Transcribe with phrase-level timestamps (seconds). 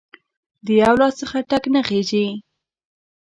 [0.65, 2.25] د یو لاس څخه ټک نه خیژي